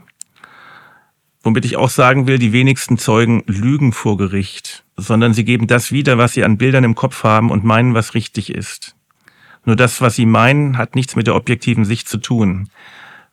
Womit 1.44 1.64
ich 1.64 1.78
auch 1.78 1.90
sagen 1.90 2.28
will, 2.28 2.40
die 2.40 2.52
wenigsten 2.52 2.98
Zeugen 2.98 3.42
lügen 3.48 3.94
vor 3.94 4.18
Gericht, 4.18 4.84
sondern 4.98 5.34
sie 5.34 5.46
geben 5.46 5.68
das 5.68 5.94
wieder, 5.94 6.18
was 6.18 6.34
sie 6.34 6.44
an 6.44 6.58
Bildern 6.58 6.84
im 6.84 6.94
Kopf 6.94 7.24
haben 7.24 7.52
und 7.52 7.64
meinen, 7.64 7.94
was 7.94 8.16
richtig 8.16 8.54
ist. 8.54 8.97
Nur 9.68 9.76
das, 9.76 10.00
was 10.00 10.16
sie 10.16 10.26
meinen, 10.26 10.78
hat 10.78 10.96
nichts 10.96 11.18
mit 11.18 11.28
der 11.28 11.36
objektiven 11.36 11.84
Sicht 11.84 12.08
zu 12.08 12.20
tun. 12.20 12.70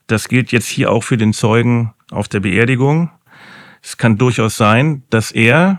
Das 0.08 0.26
gilt 0.26 0.50
jetzt 0.50 0.66
hier 0.66 0.90
auch 0.90 1.04
für 1.04 1.16
den 1.16 1.32
Zeugen 1.32 1.94
auf 2.10 2.26
der 2.26 2.40
Beerdigung. 2.40 3.08
Es 3.80 3.98
kann 3.98 4.18
durchaus 4.18 4.56
sein, 4.56 5.04
dass 5.10 5.30
er, 5.30 5.78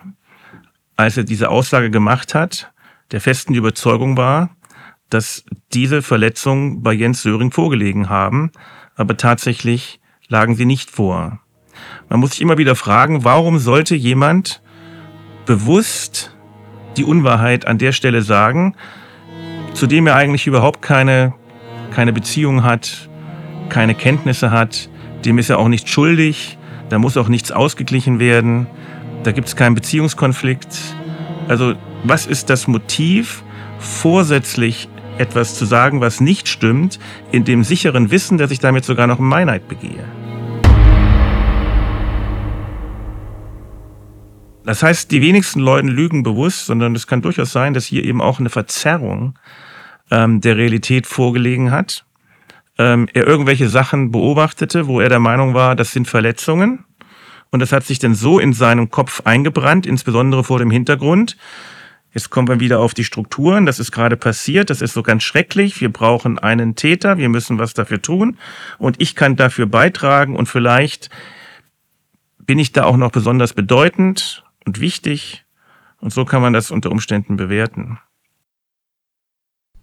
als 0.95 1.17
er 1.17 1.25
diese 1.25 1.49
Aussage 1.49 1.91
gemacht 1.91 2.33
hat, 2.33 2.71
der 3.11 3.19
festen 3.19 3.53
Überzeugung 3.53 4.15
war, 4.15 4.55
dass 5.09 5.43
diese 5.73 6.01
Verletzungen 6.01 6.81
bei 6.81 6.93
Jens 6.93 7.21
Söring 7.21 7.51
vorgelegen 7.51 8.07
haben, 8.07 8.53
aber 8.95 9.17
tatsächlich 9.17 9.99
lagen 10.29 10.55
sie 10.55 10.65
nicht 10.65 10.89
vor. 10.89 11.41
Man 12.07 12.21
muss 12.21 12.31
sich 12.31 12.41
immer 12.41 12.57
wieder 12.57 12.77
fragen, 12.77 13.25
warum 13.25 13.59
sollte 13.59 13.93
jemand 13.93 14.61
bewusst 15.45 16.33
die 16.95 17.03
Unwahrheit 17.03 17.67
an 17.67 17.77
der 17.77 17.91
Stelle 17.91 18.21
sagen, 18.21 18.77
zu 19.75 19.87
dem 19.87 20.07
er 20.07 20.15
eigentlich 20.15 20.47
überhaupt 20.47 20.81
keine, 20.81 21.33
keine 21.91 22.13
Beziehung 22.13 22.63
hat, 22.63 23.09
keine 23.69 23.93
Kenntnisse 23.93 24.49
hat, 24.49 24.89
dem 25.25 25.37
ist 25.37 25.49
er 25.49 25.59
auch 25.59 25.67
nicht 25.67 25.89
schuldig, 25.89 26.57
da 26.89 26.97
muss 26.97 27.17
auch 27.17 27.27
nichts 27.27 27.51
ausgeglichen 27.51 28.19
werden, 28.19 28.67
da 29.23 29.33
gibt 29.33 29.49
es 29.49 29.55
keinen 29.55 29.75
Beziehungskonflikt. 29.75 30.77
Also 31.49 31.73
was 32.03 32.25
ist 32.25 32.49
das 32.49 32.67
Motiv, 32.67 33.43
vorsätzlich 33.77 34.87
etwas 35.17 35.55
zu 35.55 35.65
sagen, 35.65 35.99
was 35.99 36.21
nicht 36.21 36.47
stimmt, 36.47 36.97
in 37.31 37.43
dem 37.43 37.63
sicheren 37.63 38.11
Wissen, 38.11 38.37
dass 38.37 38.51
ich 38.51 38.59
damit 38.59 38.85
sogar 38.85 39.07
noch 39.07 39.19
Meinheit 39.19 39.67
begehe. 39.67 40.03
Das 44.65 44.81
heißt, 44.81 45.11
die 45.11 45.21
wenigsten 45.21 45.59
Leute 45.59 45.87
lügen 45.87 46.23
bewusst, 46.23 46.65
sondern 46.65 46.95
es 46.95 47.07
kann 47.07 47.21
durchaus 47.21 47.51
sein, 47.51 47.73
dass 47.73 47.85
hier 47.85 48.03
eben 48.03 48.21
auch 48.21 48.39
eine 48.39 48.49
Verzerrung 48.49 49.37
ähm, 50.11 50.41
der 50.41 50.57
Realität 50.57 51.05
vorgelegen 51.05 51.71
hat. 51.71 52.05
Ähm, 52.77 53.07
er 53.13 53.27
irgendwelche 53.27 53.69
Sachen 53.69 54.11
beobachtete, 54.11 54.87
wo 54.87 54.99
er 54.99 55.09
der 55.09 55.19
Meinung 55.19 55.53
war, 55.53 55.75
das 55.75 55.91
sind 55.91 56.07
Verletzungen. 56.07 56.83
Und 57.51 57.59
das 57.59 57.71
hat 57.71 57.85
sich 57.85 57.99
dann 57.99 58.15
so 58.15 58.39
in 58.39 58.53
seinem 58.53 58.89
Kopf 58.89 59.21
eingebrannt, 59.23 59.85
insbesondere 59.85 60.43
vor 60.43 60.59
dem 60.59 60.71
Hintergrund, 60.71 61.37
Jetzt 62.15 62.29
kommen 62.29 62.47
wir 62.47 62.61
wieder 62.61 62.79
auf 62.79 62.93
die 62.93 63.03
Strukturen. 63.03 63.65
Das 63.65 63.77
ist 63.77 63.91
gerade 63.91 64.15
passiert. 64.15 64.69
Das 64.69 64.81
ist 64.81 64.93
so 64.93 65.03
ganz 65.03 65.21
schrecklich. 65.23 65.81
Wir 65.81 65.91
brauchen 65.91 66.39
einen 66.39 66.77
Täter. 66.77 67.17
Wir 67.17 67.27
müssen 67.27 67.59
was 67.59 67.73
dafür 67.73 68.01
tun. 68.01 68.37
Und 68.77 69.01
ich 69.01 69.15
kann 69.15 69.35
dafür 69.35 69.65
beitragen. 69.65 70.37
Und 70.37 70.47
vielleicht 70.47 71.09
bin 72.39 72.57
ich 72.57 72.71
da 72.71 72.85
auch 72.85 72.95
noch 72.95 73.11
besonders 73.11 73.51
bedeutend 73.51 74.44
und 74.65 74.79
wichtig. 74.79 75.45
Und 75.99 76.13
so 76.13 76.25
kann 76.25 76.41
man 76.41 76.53
das 76.53 76.71
unter 76.71 76.91
Umständen 76.91 77.37
bewerten. 77.37 77.99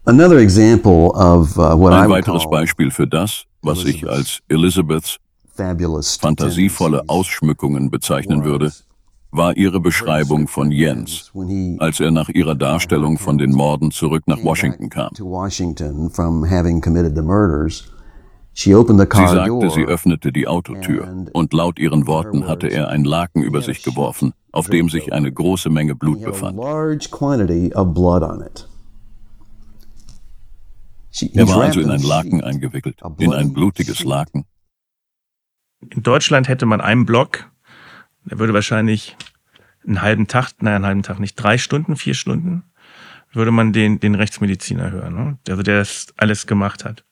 Another 0.04 0.38
example 0.38 1.10
of, 1.14 1.56
uh, 1.56 1.78
what 1.78 1.92
Ein 1.92 2.10
weiteres 2.10 2.48
Beispiel 2.50 2.90
für 2.90 3.06
das, 3.06 3.44
was 3.62 3.84
ich 3.84 4.08
als 4.08 4.40
Elizabeths 4.48 5.18
fantasievolle 6.20 7.04
Ausschmückungen 7.08 7.90
bezeichnen 7.90 8.44
würde, 8.44 8.72
war 9.30 9.56
ihre 9.56 9.80
Beschreibung 9.80 10.48
von 10.48 10.70
Jens, 10.70 11.30
als 11.78 12.00
er 12.00 12.10
nach 12.10 12.28
ihrer 12.28 12.54
Darstellung 12.54 13.18
von 13.18 13.38
den 13.38 13.52
Morden 13.52 13.90
zurück 13.90 14.24
nach 14.26 14.42
Washington 14.42 14.90
kam. 14.90 15.10
Sie 19.28 19.34
sagte, 19.34 19.70
sie 19.70 19.84
öffnete 19.84 20.32
die 20.32 20.46
Autotür 20.46 21.26
und 21.32 21.52
laut 21.52 21.78
ihren 21.78 22.06
Worten 22.06 22.46
hatte 22.46 22.68
er 22.68 22.88
ein 22.88 23.04
Laken 23.04 23.42
über 23.42 23.62
sich 23.62 23.82
geworfen, 23.82 24.34
auf 24.52 24.68
dem 24.68 24.88
sich 24.88 25.12
eine 25.12 25.32
große 25.32 25.70
Menge 25.70 25.94
Blut 25.94 26.22
befand. 26.22 26.58
Er 31.34 31.48
war 31.48 31.62
also 31.62 31.80
in 31.80 31.90
ein 31.90 32.02
Laken 32.02 32.42
eingewickelt, 32.42 33.00
in 33.18 33.32
ein 33.32 33.52
blutiges 33.52 34.04
Laken. 34.04 34.44
In 35.90 36.02
Deutschland 36.02 36.48
hätte 36.48 36.64
man 36.66 36.80
einen 36.80 37.06
Block 37.06 37.52
er 38.28 38.38
würde 38.38 38.54
wahrscheinlich 38.54 39.16
einen 39.86 40.02
halben 40.02 40.26
Tag, 40.26 40.52
naja, 40.60 40.76
einen 40.76 40.86
halben 40.86 41.02
Tag 41.02 41.18
nicht, 41.18 41.34
drei 41.34 41.58
Stunden, 41.58 41.96
vier 41.96 42.14
Stunden, 42.14 42.64
würde 43.32 43.50
man 43.50 43.72
den, 43.72 43.98
den 43.98 44.14
Rechtsmediziner 44.14 44.90
hören, 44.90 45.14
ne? 45.14 45.38
also 45.48 45.62
der 45.62 45.78
das 45.78 46.12
alles 46.16 46.46
gemacht 46.46 46.84
hat, 46.84 47.04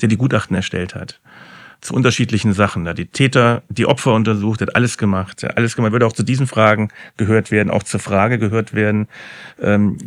der 0.00 0.08
die 0.08 0.16
Gutachten 0.16 0.56
erstellt 0.56 0.94
hat 0.94 1.20
zu 1.80 1.94
unterschiedlichen 1.94 2.52
Sachen. 2.52 2.84
Da 2.84 2.94
die 2.94 3.06
Täter, 3.06 3.64
die 3.68 3.86
Opfer 3.86 4.14
untersucht, 4.14 4.60
hat 4.60 4.76
alles 4.76 4.98
gemacht. 4.98 5.42
Alles 5.56 5.74
gemacht, 5.74 5.90
würde 5.90 6.06
auch 6.06 6.12
zu 6.12 6.22
diesen 6.22 6.46
Fragen 6.46 6.90
gehört 7.16 7.50
werden, 7.50 7.72
auch 7.72 7.82
zur 7.82 7.98
Frage 7.98 8.38
gehört 8.38 8.72
werden, 8.72 9.08
ähm, 9.60 9.98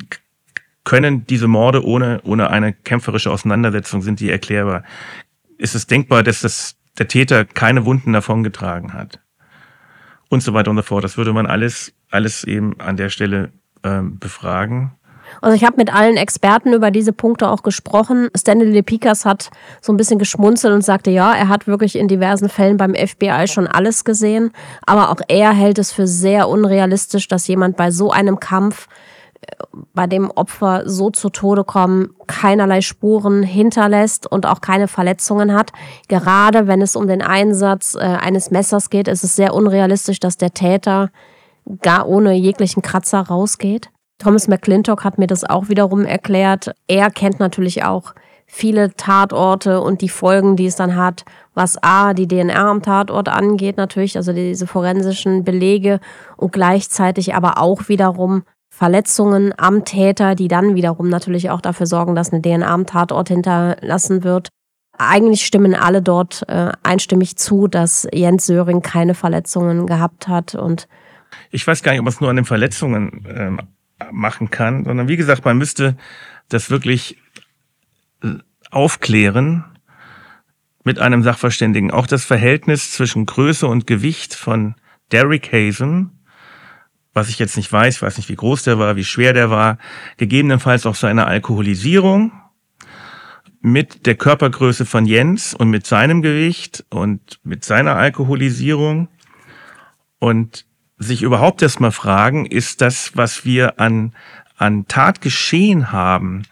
können 0.86 1.28
diese 1.28 1.50
Morde 1.50 1.86
ohne, 1.86 2.22
ohne 2.24 2.50
eine 2.50 2.72
kämpferische 2.72 3.30
Auseinandersetzung, 3.30 4.02
sind 4.02 4.22
die 4.22 4.30
erklärbar? 4.30 4.84
Ist 5.58 5.76
es 5.76 5.86
denkbar, 5.86 6.24
dass 6.24 6.40
das, 6.40 6.78
der 6.98 7.10
Täter 7.10 7.44
keine 7.44 7.84
Wunden 7.84 8.14
davongetragen 8.14 8.94
hat? 8.94 9.20
und 10.30 10.42
so 10.42 10.54
weiter 10.54 10.72
und 10.72 10.78
so 10.78 10.84
fort. 10.84 11.04
Das 11.04 11.18
würde 11.18 11.34
man 11.34 11.46
alles, 11.46 11.94
alles 12.10 12.44
eben 12.44 12.80
an 12.80 12.98
der 12.98 13.10
Stelle 13.10 13.52
ähm, 13.84 14.20
befragen. 14.20 14.92
Also 15.42 15.56
ich 15.56 15.64
habe 15.64 15.78
mit 15.78 15.94
allen 15.94 16.18
Experten 16.18 16.74
über 16.74 16.92
diese 16.92 17.14
Punkte 17.14 17.50
auch 17.50 17.64
gesprochen. 17.64 18.30
Stanley 18.36 18.72
Lepikas 18.72 19.26
hat 19.26 19.50
so 19.82 19.94
ein 19.94 19.98
bisschen 19.98 20.20
geschmunzelt 20.20 20.74
und 20.74 20.84
sagte, 20.84 21.12
ja, 21.12 21.34
er 21.34 21.48
hat 21.50 21.68
wirklich 21.68 21.96
in 21.98 22.08
diversen 22.08 22.50
Fällen 22.50 22.78
beim 22.78 22.96
FBI 22.96 23.48
schon 23.48 23.68
alles 23.68 24.06
gesehen, 24.06 24.52
aber 24.86 25.10
auch 25.10 25.22
er 25.28 25.54
hält 25.54 25.80
es 25.80 25.92
für 25.92 26.08
sehr 26.08 26.50
unrealistisch, 26.50 27.28
dass 27.28 27.48
jemand 27.48 27.78
bei 27.78 27.92
so 27.92 28.12
einem 28.12 28.40
Kampf 28.40 28.88
bei 29.94 30.08
dem 30.08 30.32
Opfer 30.32 30.84
so 30.86 31.10
zu 31.10 31.30
Tode 31.30 31.64
kommen, 31.64 32.14
keinerlei 32.28 32.82
Spuren 32.82 33.44
hinterlässt 33.44 34.30
und 34.30 34.46
auch 34.46 34.62
keine 34.62 34.88
Verletzungen 34.88 35.54
hat. 35.54 35.72
Gerade 36.08 36.68
wenn 36.68 36.82
es 36.82 36.96
um 36.96 37.08
den 37.08 37.22
Einsatz 37.22 37.96
äh, 37.96 38.00
eines 38.00 38.52
Messers 38.52 38.90
geht, 38.90 39.08
ist 39.08 39.24
es 39.24 39.36
sehr 39.36 39.54
unrealistisch, 39.54 40.20
dass 40.20 40.38
der 40.38 40.54
Täter 40.54 41.12
gar 41.82 42.08
ohne 42.08 42.34
jeglichen 42.34 42.82
Kratzer 42.82 43.22
rausgeht. 43.22 43.90
Thomas 44.18 44.48
McClintock 44.48 45.04
hat 45.04 45.18
mir 45.18 45.28
das 45.28 45.44
auch 45.44 45.70
wiederum 45.70 46.06
erklärt. 46.06 46.72
Er 46.88 47.10
kennt 47.12 47.40
natürlich 47.40 47.84
auch 47.84 48.14
viele 48.48 48.94
Tatorte 48.94 49.82
und 49.82 50.02
die 50.02 50.10
Folgen, 50.10 50.56
die 50.56 50.68
es 50.68 50.76
dann 50.76 50.96
hat, 50.96 51.26
was 51.54 51.82
A, 51.82 52.14
die 52.14 52.28
DNA 52.28 52.70
am 52.70 52.82
Tatort 52.82 53.30
angeht, 53.30 53.78
natürlich, 53.78 54.18
also 54.18 54.34
diese 54.34 54.68
forensischen 54.68 55.44
Belege 55.44 56.00
und 56.38 56.52
gleichzeitig 56.52 57.34
aber 57.34 57.58
auch 57.58 57.88
wiederum 57.88 58.44
Verletzungen 58.70 59.54
am 59.58 59.86
Täter, 59.86 60.36
die 60.36 60.48
dann 60.48 60.76
wiederum 60.76 61.10
natürlich 61.10 61.50
auch 61.50 61.62
dafür 61.62 61.86
sorgen, 61.86 62.14
dass 62.14 62.32
eine 62.32 62.42
DNA 62.42 62.68
am 62.68 62.86
Tatort 62.86 63.30
hinterlassen 63.30 64.24
wird. 64.24 64.50
Eigentlich 64.98 65.46
stimmen 65.46 65.76
alle 65.76 66.02
dort 66.02 66.44
äh, 66.48 66.72
einstimmig 66.84 67.38
zu, 67.38 67.68
dass 67.68 68.08
Jens 68.14 68.46
Söring 68.46 68.82
keine 68.82 69.14
Verletzungen 69.14 69.88
gehabt 69.88 70.28
hat 70.28 70.56
und 70.56 70.88
ich 71.52 71.66
weiß 71.66 71.84
gar 71.84 71.92
nicht, 71.92 72.02
ob 72.02 72.08
es 72.08 72.22
nur 72.22 72.30
an 72.30 72.38
den 72.38 72.46
Verletzungen 72.46 73.26
ähm, 73.28 73.60
machen 74.12 74.50
kann, 74.50 74.86
sondern 74.86 75.08
wie 75.08 75.18
gesagt, 75.18 75.46
man 75.46 75.58
müsste 75.58 75.98
das 76.50 76.70
wirklich 76.70 77.18
äh, 78.24 78.36
aufklären 78.72 79.64
mit 80.84 81.00
einem 81.00 81.24
Sachverständigen. 81.24 81.92
Auch 81.92 82.08
das 82.08 82.26
Verhältnis 82.26 82.92
zwischen 82.92 83.26
Größe 83.26 83.68
und 83.68 83.88
Gewicht 83.88 84.36
von 84.36 84.76
Derek 85.12 85.52
Hazen 85.52 86.16
was 87.16 87.30
ich 87.30 87.40
jetzt 87.40 87.56
nicht 87.56 87.72
weiß, 87.72 88.02
weiß 88.02 88.18
nicht, 88.18 88.30
wie 88.30 88.36
groß 88.36 88.64
der 88.64 88.78
war, 88.78 88.98
wie 88.98 89.06
schwer 89.06 89.32
der 89.32 89.50
war, 89.50 89.80
gegebenenfalls 90.18 90.86
auch 90.86 90.96
seine 90.96 91.26
Alkoholisierung 91.26 92.34
mit 93.62 94.06
der 94.06 94.16
Körpergröße 94.16 94.86
von 94.86 95.06
Jens 95.06 95.54
und 95.56 95.70
mit 95.70 95.88
seinem 95.88 96.22
Gewicht 96.22 96.86
und 96.90 97.40
mit 97.44 97.64
seiner 97.64 97.96
Alkoholisierung 97.96 99.08
und 100.20 100.66
sich 100.98 101.22
überhaupt 101.22 101.62
erstmal 101.62 101.92
fragen, 101.92 102.46
ist 102.46 102.82
das, 102.82 103.12
was 103.16 103.46
wir 103.46 103.80
an, 103.80 104.14
an 104.58 104.88
Tatgeschehen 104.88 105.92
haben, 105.92 106.44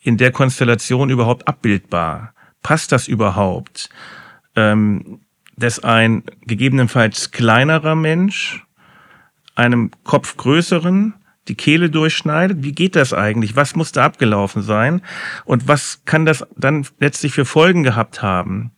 in 0.00 0.16
der 0.16 0.32
Konstellation 0.32 1.10
überhaupt 1.10 1.46
abbildbar? 1.46 2.32
Passt 2.62 2.92
das 2.92 3.08
überhaupt? 3.08 3.90
Ähm, 4.56 5.20
dass 5.56 5.78
ein 5.80 6.24
gegebenenfalls 6.46 7.30
kleinerer 7.30 7.94
Mensch 7.94 8.64
einem 9.54 9.90
Kopf 10.04 10.36
größeren 10.36 11.14
die 11.48 11.54
Kehle 11.54 11.90
durchschneidet. 11.90 12.62
Wie 12.62 12.72
geht 12.72 12.96
das 12.96 13.12
eigentlich? 13.12 13.56
Was 13.56 13.74
muss 13.74 13.92
da 13.92 14.04
abgelaufen 14.04 14.62
sein? 14.62 15.02
Und 15.44 15.68
was 15.68 16.02
kann 16.04 16.24
das 16.24 16.46
dann 16.56 16.86
letztlich 16.98 17.32
für 17.32 17.44
Folgen 17.44 17.82
gehabt 17.82 18.22
haben? 18.22 18.72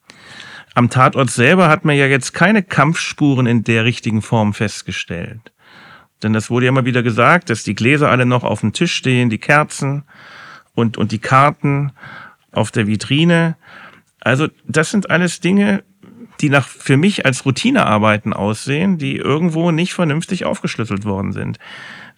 Am 0.74 0.88
Tatort 0.88 1.30
selber 1.30 1.68
hat 1.68 1.84
man 1.84 1.96
ja 1.96 2.06
jetzt 2.06 2.32
keine 2.32 2.62
Kampfspuren 2.62 3.46
in 3.46 3.64
der 3.64 3.84
richtigen 3.84 4.22
Form 4.22 4.54
festgestellt. 4.54 5.52
Denn 6.22 6.32
das 6.32 6.50
wurde 6.50 6.66
ja 6.66 6.70
immer 6.70 6.84
wieder 6.84 7.02
gesagt, 7.02 7.50
dass 7.50 7.62
die 7.62 7.74
Gläser 7.74 8.10
alle 8.10 8.26
noch 8.26 8.44
auf 8.44 8.60
dem 8.60 8.72
Tisch 8.72 8.94
stehen, 8.94 9.28
die 9.28 9.38
Kerzen 9.38 10.04
und, 10.74 10.96
und 10.96 11.12
die 11.12 11.18
Karten 11.18 11.92
auf 12.52 12.70
der 12.70 12.86
Vitrine. 12.86 13.56
Also 14.20 14.48
das 14.66 14.90
sind 14.90 15.10
alles 15.10 15.40
Dinge, 15.40 15.82
die 16.40 16.48
nach 16.48 16.66
für 16.66 16.96
mich 16.96 17.26
als 17.26 17.44
Routinearbeiten 17.44 18.32
aussehen, 18.32 18.98
die 18.98 19.16
irgendwo 19.16 19.70
nicht 19.70 19.92
vernünftig 19.94 20.44
aufgeschlüsselt 20.44 21.04
worden 21.04 21.32
sind. 21.32 21.58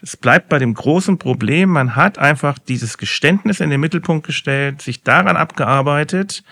Es 0.00 0.16
bleibt 0.16 0.49
bei 0.49 0.58
dem 0.58 0.75
großen 0.75 1.19
Problem, 1.19 1.71
man 1.71 1.97
hat 1.97 2.19
einfach 2.19 2.58
dieses 2.58 2.99
Geständnis 2.99 3.60
in 3.60 3.71
den 3.71 3.80
Mittelpunkt 3.80 4.26
gestellt, 4.26 4.82
sich 4.82 5.02
daran 5.02 5.36
abgearbeitet 5.36 6.45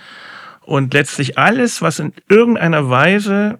und 0.64 0.94
letztlich 0.94 1.38
alles, 1.38 1.82
was 1.82 1.98
in 1.98 2.12
irgendeiner 2.28 2.88
Weise 2.88 3.58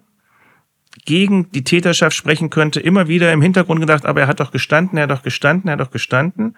gegen 1.05 1.51
die 1.51 1.63
Täterschaft 1.63 2.15
sprechen 2.15 2.49
könnte, 2.49 2.79
immer 2.79 3.07
wieder 3.07 3.33
im 3.33 3.41
Hintergrund 3.41 3.81
gedacht, 3.81 4.05
aber 4.05 4.21
er 4.21 4.27
hat 4.27 4.39
doch 4.39 4.51
gestanden, 4.51 4.97
er 4.97 5.03
hat 5.03 5.11
doch 5.11 5.23
gestanden, 5.23 5.67
er 5.67 5.73
hat 5.73 5.79
doch 5.79 5.91
gestanden. 5.91 6.55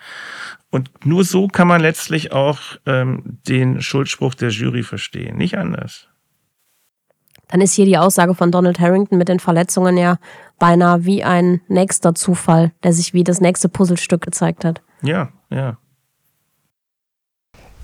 Und 0.70 0.92
nur 1.06 1.24
so 1.24 1.48
kann 1.48 1.68
man 1.68 1.82
letztlich 1.82 2.32
auch 2.32 2.60
ähm, 2.86 3.40
den 3.48 3.82
Schuldspruch 3.82 4.36
der 4.36 4.50
Jury 4.50 4.84
verstehen, 4.84 5.38
nicht 5.38 5.58
anders 5.58 6.08
dann 7.48 7.62
ist 7.62 7.74
hier 7.74 7.86
die 7.86 7.98
Aussage 7.98 8.36
von 8.36 8.52
Donald 8.52 8.80
Harrington 8.80 9.18
mit 9.18 9.30
den 9.30 9.40
Verletzungen 9.40 9.98
ja 9.98 10.18
beinahe 10.60 11.06
wie 11.06 11.24
ein 11.24 11.62
nächster 11.68 12.16
Zufall, 12.16 12.72
der 12.84 12.94
sich 12.94 13.14
wie 13.14 13.24
das 13.24 13.42
nächste 13.42 13.70
Puzzlestück 13.70 14.22
gezeigt 14.22 14.66
hat. 14.66 14.82
Ja, 15.02 15.30
ja. 15.50 15.78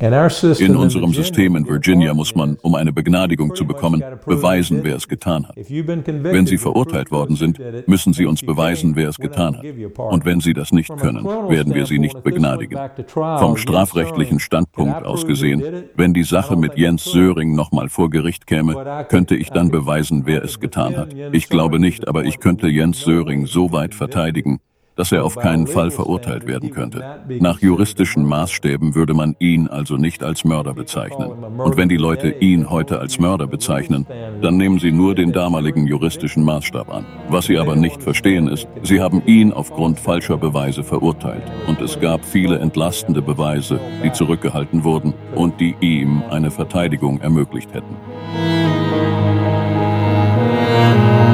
In 0.02 0.76
unserem 0.76 1.14
System 1.14 1.56
in 1.56 1.68
Virginia 1.68 2.14
muss 2.16 2.34
man, 2.34 2.58
um 2.64 2.74
eine 2.74 2.92
Begnadigung 2.92 3.54
zu 3.54 3.66
bekommen, 3.66 4.04
beweisen, 4.26 4.80
wer 4.84 4.96
es 4.96 5.08
getan 5.08 5.48
hat. 5.48 5.56
Wenn 5.58 6.48
Sie 6.48 6.58
verurteilt 6.58 7.12
worden 7.12 7.36
sind, 7.36 7.60
müssen 7.88 8.12
Sie 8.14 8.26
uns 8.26 8.42
beweisen, 8.42 8.96
wer 8.96 9.10
es 9.10 9.18
getan 9.18 9.58
hat. 9.58 9.66
Und 9.98 10.26
wenn 10.26 10.40
Sie 10.40 10.54
das 10.54 10.72
nicht 10.72 10.96
können, 10.98 11.24
werden 11.24 11.76
wir 11.76 11.86
Sie 11.86 12.00
nicht 12.00 12.24
begnadigen. 12.24 12.80
Vom 13.14 13.58
strafrechtlichen 13.58 14.40
Standpunkt 14.40 15.06
aus 15.06 15.28
gesehen, 15.28 15.64
wenn 15.96 16.14
die 16.16 16.24
Sache 16.24 16.56
mit 16.56 16.78
Jens 16.78 17.04
Söring 17.04 17.54
nochmal 17.54 17.90
vor 17.90 18.10
Gericht 18.10 18.48
käme, 18.48 19.06
könnte 19.08 19.36
ich 19.36 19.50
dann 19.50 19.70
beweisen, 19.70 20.24
wer 20.26 20.44
es 20.44 20.60
getan 20.60 20.98
hat. 20.98 21.14
Ich 21.32 21.48
glaube 21.48 21.80
nicht, 21.80 22.08
aber 22.08 22.26
ich 22.26 22.40
könnte 22.40 22.68
Jens 22.68 23.02
Söring 23.02 23.46
so 23.46 23.72
weit 23.72 23.94
verteidigen, 23.94 24.62
dass 25.02 25.12
er 25.12 25.26
auf 25.26 25.36
keinen 25.36 25.66
Fall 25.66 25.90
verurteilt 25.90 26.46
werden 26.46 26.70
könnte. 26.70 27.04
Nach 27.40 27.60
juristischen 27.60 28.24
Maßstäben 28.24 28.94
würde 28.94 29.16
man 29.16 29.36
ihn 29.40 29.68
also 29.68 29.98
nicht 29.98 30.22
als 30.22 30.44
Mörder 30.44 30.76
bezeichnen. 30.76 31.32
Und 31.58 31.76
wenn 31.76 31.90
die 31.90 31.98
Leute 31.98 32.30
ihn 32.30 32.70
heute 32.70 33.00
als 33.00 33.18
Mörder 33.18 33.48
bezeichnen, 33.48 34.06
dann 34.44 34.58
nehmen 34.58 34.78
sie 34.78 34.92
nur 34.92 35.16
den 35.16 35.32
damaligen 35.32 35.88
juristischen 35.88 36.44
Maßstab 36.44 36.94
an. 36.94 37.08
Was 37.30 37.46
sie 37.46 37.58
aber 37.58 37.76
nicht 37.76 38.04
verstehen 38.04 38.48
ist, 38.48 38.68
sie 38.84 39.02
haben 39.02 39.24
ihn 39.26 39.52
aufgrund 39.52 40.00
falscher 40.00 40.38
Beweise 40.38 40.84
verurteilt. 40.84 41.52
Und 41.66 41.82
es 41.82 42.00
gab 42.00 42.24
viele 42.24 42.60
entlastende 42.60 43.24
Beweise, 43.24 43.80
die 44.04 44.12
zurückgehalten 44.12 44.84
wurden 44.84 45.16
und 45.34 45.60
die 45.60 45.74
ihm 45.82 46.22
eine 46.30 46.52
Verteidigung 46.52 47.22
ermöglicht 47.22 47.74
hätten. 47.74 48.81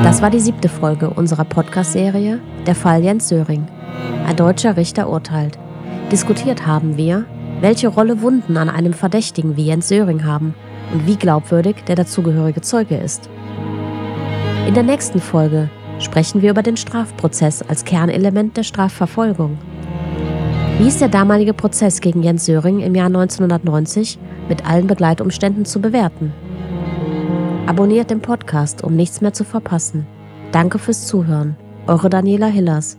Das 0.07 0.21
war 0.21 0.29
die 0.29 0.39
siebte 0.39 0.69
Folge 0.69 1.09
unserer 1.09 1.43
Podcast-Serie 1.43 2.39
Der 2.65 2.75
Fall 2.75 3.03
Jens 3.03 3.27
Söring. 3.27 3.67
Ein 4.25 4.37
deutscher 4.37 4.77
Richter 4.77 5.09
urteilt. 5.09 5.59
Diskutiert 6.13 6.65
haben 6.65 6.95
wir, 6.95 7.25
welche 7.59 7.89
Rolle 7.89 8.21
Wunden 8.21 8.55
an 8.55 8.69
einem 8.69 8.93
Verdächtigen 8.93 9.57
wie 9.57 9.65
Jens 9.65 9.89
Söring 9.89 10.23
haben 10.23 10.55
und 10.93 11.07
wie 11.07 11.17
glaubwürdig 11.17 11.83
der 11.89 11.97
dazugehörige 11.97 12.61
Zeuge 12.61 12.95
ist. 12.95 13.29
In 14.65 14.75
der 14.75 14.83
nächsten 14.83 15.19
Folge 15.19 15.69
sprechen 15.99 16.41
wir 16.41 16.51
über 16.51 16.63
den 16.63 16.77
Strafprozess 16.77 17.61
als 17.61 17.83
Kernelement 17.83 18.55
der 18.55 18.63
Strafverfolgung. 18.63 19.57
Wie 20.79 20.87
ist 20.87 21.01
der 21.01 21.09
damalige 21.09 21.53
Prozess 21.53 21.99
gegen 21.99 22.23
Jens 22.23 22.45
Söring 22.45 22.79
im 22.79 22.95
Jahr 22.95 23.07
1990 23.07 24.17
mit 24.47 24.65
allen 24.65 24.87
Begleitumständen 24.87 25.65
zu 25.65 25.81
bewerten? 25.81 26.31
Abonniert 27.67 28.09
den 28.09 28.21
Podcast, 28.21 28.81
um 28.81 28.95
nichts 28.95 29.19
mehr 29.19 29.33
zu 29.33 29.43
verpassen. 29.43 30.07
Danke 30.53 30.79
fürs 30.79 31.05
Zuhören. 31.05 31.57
Eure 31.85 32.09
Daniela 32.09 32.47
Hillers. 32.47 32.97